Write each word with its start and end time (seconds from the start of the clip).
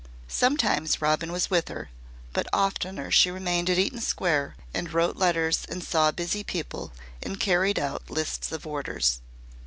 Sometimes 0.27 0.99
Robin 0.99 1.31
was 1.31 1.51
with 1.51 1.67
her, 1.67 1.91
but 2.33 2.47
oftener 2.51 3.11
she 3.11 3.29
remained 3.29 3.69
at 3.69 3.77
Eaton 3.77 4.01
Square 4.01 4.55
and 4.73 4.91
wrote 4.91 5.15
letters 5.15 5.63
and 5.69 5.83
saw 5.83 6.09
busy 6.09 6.43
people 6.43 6.91
and 7.21 7.39
carried 7.39 7.77
out 7.77 8.09
lists 8.09 8.51
of 8.51 8.65
orders. 8.65 9.19